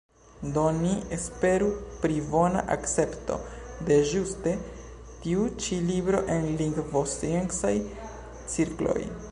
Do 0.53 0.61
ni 0.75 0.91
esperu 1.17 1.67
pri 2.05 2.15
bona 2.31 2.63
akcepto 2.77 3.37
de 3.89 3.99
ĝuste 4.13 4.53
tiu 5.25 5.45
ĉi 5.65 5.79
libro 5.93 6.25
en 6.37 6.49
lingvosciencaj 6.63 7.75
cirkloj. 8.55 9.01